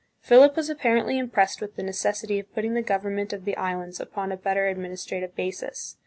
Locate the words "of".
2.39-2.51, 3.33-3.45